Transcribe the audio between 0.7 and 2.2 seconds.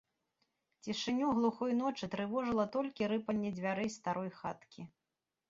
Цішыню глухой ночы